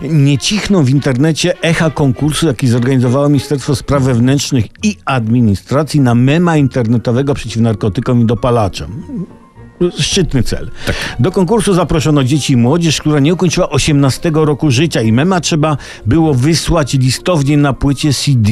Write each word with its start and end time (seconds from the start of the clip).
Nie 0.00 0.38
cichną 0.38 0.84
w 0.84 0.90
internecie 0.90 1.60
echa 1.62 1.90
konkursu, 1.90 2.46
jaki 2.46 2.68
zorganizowało 2.68 3.28
Ministerstwo 3.28 3.76
Spraw 3.76 4.02
Wewnętrznych 4.02 4.64
i 4.82 4.96
Administracji 5.04 6.00
na 6.00 6.14
mema 6.14 6.56
internetowego 6.56 7.34
przeciw 7.34 7.62
narkotykom 7.62 8.20
i 8.20 8.24
dopalaczom. 8.24 9.02
Szczytny 9.98 10.42
cel. 10.42 10.70
Do 11.18 11.32
konkursu 11.32 11.74
zaproszono 11.74 12.24
dzieci 12.24 12.52
i 12.52 12.56
młodzież, 12.56 13.00
która 13.00 13.20
nie 13.20 13.34
ukończyła 13.34 13.70
18 13.70 14.30
roku 14.34 14.70
życia 14.70 15.02
i 15.02 15.12
mema 15.12 15.40
trzeba 15.40 15.76
było 16.06 16.34
wysłać 16.34 16.94
listownie 16.94 17.56
na 17.56 17.72
płycie 17.72 18.12
CD. 18.12 18.50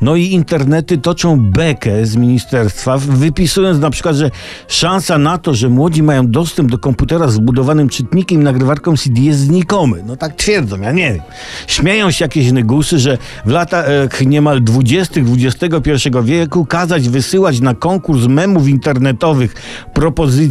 No 0.00 0.16
i 0.16 0.24
internety 0.24 0.98
toczą 0.98 1.40
bekę 1.40 2.06
z 2.06 2.16
ministerstwa, 2.16 2.98
wypisując 2.98 3.78
na 3.78 3.90
przykład, 3.90 4.16
że 4.16 4.30
szansa 4.68 5.18
na 5.18 5.38
to, 5.38 5.54
że 5.54 5.68
młodzi 5.68 6.02
mają 6.02 6.30
dostęp 6.30 6.70
do 6.70 6.78
komputera 6.78 7.28
z 7.28 7.34
zbudowanym 7.34 7.88
czytnikiem 7.88 8.40
i 8.40 8.44
nagrywarką 8.44 8.96
CD 8.96 9.20
jest 9.20 9.40
znikomy. 9.40 10.02
No 10.06 10.16
tak 10.16 10.36
twierdzą, 10.36 10.80
ja 10.80 10.92
nie 10.92 11.12
wiem. 11.12 11.22
Śmieją 11.66 12.10
się 12.10 12.24
jakieś 12.24 12.52
negusy, 12.52 12.98
że 12.98 13.18
w 13.46 13.50
latach 13.50 13.86
niemal 14.26 14.62
20. 14.62 15.20
XXI 15.20 15.90
wieku 16.22 16.66
kazać 16.66 17.08
wysyłać 17.08 17.60
na 17.60 17.74
konkurs 17.74 18.26
memów 18.26 18.68
internetowych 18.68 19.54
propozycje 19.94 20.41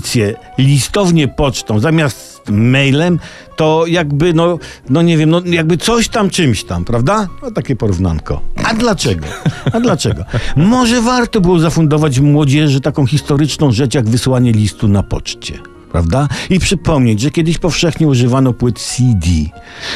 listownie 0.58 1.28
pocztą 1.28 1.80
zamiast 1.80 2.50
mailem, 2.50 3.20
to 3.56 3.86
jakby, 3.88 4.34
no, 4.34 4.60
no 4.90 5.02
nie 5.02 5.18
wiem, 5.18 5.30
no 5.30 5.42
jakby 5.46 5.78
coś 5.78 6.10
tam 6.10 6.30
czymś 6.30 6.64
tam, 6.64 6.86
prawda? 6.86 7.28
No 7.42 7.52
takie 7.52 7.76
porównanko. 7.76 8.42
A 8.64 8.74
dlaczego? 8.74 9.26
A 9.74 9.80
dlaczego? 9.80 10.24
Może 10.56 11.02
warto 11.02 11.42
było 11.42 11.60
zafundować 11.60 12.20
młodzieży 12.20 12.82
taką 12.82 13.06
historyczną 13.06 13.72
rzecz, 13.72 13.96
jak 13.96 14.10
wysłanie 14.10 14.52
listu 14.52 14.88
na 14.88 15.04
poczcie 15.04 15.60
prawda? 15.92 16.28
I 16.50 16.60
przypomnieć, 16.60 17.20
że 17.20 17.32
kiedyś 17.32 17.58
powszechnie 17.58 18.08
używano 18.08 18.54
płyt 18.54 18.80
CD. 18.80 19.28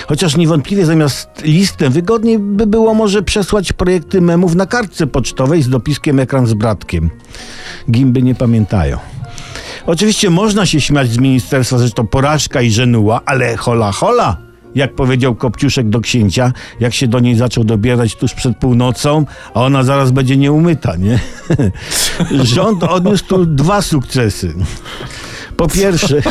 Chociaż 0.07 0.37
niewątpliwie 0.37 0.85
zamiast 0.85 1.29
listem 1.43 1.93
wygodniej 1.93 2.39
by 2.39 2.67
było 2.67 2.93
może 2.93 3.23
przesłać 3.23 3.73
projekty 3.73 4.21
memów 4.21 4.55
na 4.55 4.65
kartce 4.65 5.07
pocztowej 5.07 5.61
z 5.61 5.69
dopiskiem 5.69 6.19
ekran 6.19 6.47
z 6.47 6.53
bratkiem. 6.53 7.09
Gimby 7.91 8.21
nie 8.21 8.35
pamiętają. 8.35 9.14
Oczywiście 9.85 10.29
można 10.29 10.65
się 10.65 10.81
śmiać 10.81 11.09
z 11.11 11.17
ministerstwa, 11.17 11.77
zresztą 11.77 12.07
porażka 12.07 12.61
i 12.61 12.71
żenuła, 12.71 13.21
ale 13.25 13.57
hola 13.57 13.91
hola! 13.91 14.37
Jak 14.75 14.95
powiedział 14.95 15.35
Kopciuszek 15.35 15.89
do 15.89 15.99
księcia, 16.01 16.53
jak 16.79 16.93
się 16.93 17.07
do 17.07 17.19
niej 17.19 17.35
zaczął 17.35 17.63
dobierać 17.63 18.15
tuż 18.15 18.33
przed 18.33 18.57
północą, 18.57 19.25
a 19.53 19.61
ona 19.61 19.83
zaraz 19.83 20.11
będzie 20.11 20.37
nieumyta, 20.37 20.95
nie? 20.95 21.19
Rząd 22.43 22.83
odniósł 22.83 23.25
tu 23.25 23.45
dwa 23.45 23.81
sukcesy. 23.81 24.53
Po 25.57 25.67
pierwsze, 25.67 26.21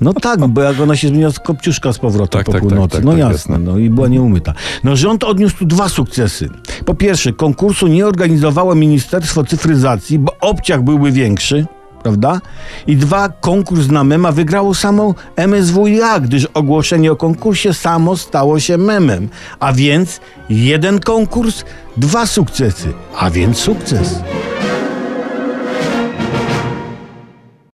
no 0.00 0.12
tak, 0.12 0.46
bo 0.46 0.62
jak 0.62 0.80
ona 0.80 0.96
się 0.96 1.08
zmieniła 1.08 1.30
z 1.30 1.38
kopciuszka 1.38 1.92
z 1.92 1.98
powrotem 1.98 2.38
Tak, 2.38 2.46
po 2.46 2.52
tak, 2.52 2.60
tak, 2.60 2.68
północy. 2.68 2.96
tak, 2.96 3.04
no 3.04 3.10
tak, 3.10 3.18
jasne, 3.20 3.34
jasne. 3.54 3.58
no 3.58 3.78
i 3.78 3.90
była 3.90 4.08
nieumyta. 4.08 4.54
No 4.84 4.96
rząd 4.96 5.24
odniósł 5.24 5.56
tu 5.56 5.64
dwa 5.66 5.88
sukcesy. 5.88 6.48
Po 6.84 6.94
pierwsze, 6.94 7.32
konkursu 7.32 7.86
nie 7.86 8.06
organizowało 8.06 8.74
Ministerstwo 8.74 9.44
Cyfryzacji, 9.44 10.18
bo 10.18 10.32
obciach 10.40 10.82
byłby 10.82 11.12
większy. 11.12 11.66
Prawda? 12.08 12.40
I 12.86 12.96
dwa, 12.96 13.28
konkurs 13.28 13.88
na 13.88 14.04
mema 14.04 14.32
wygrało 14.32 14.74
samo 14.74 15.14
MSWiA, 15.36 16.20
gdyż 16.20 16.44
ogłoszenie 16.54 17.12
o 17.12 17.16
konkursie 17.16 17.74
samo 17.74 18.16
stało 18.16 18.60
się 18.60 18.78
memem. 18.78 19.28
A 19.60 19.72
więc 19.72 20.20
jeden 20.50 21.00
konkurs, 21.00 21.64
dwa 21.96 22.26
sukcesy, 22.26 22.92
a 23.18 23.30
więc 23.30 23.58
sukces. 23.58 24.20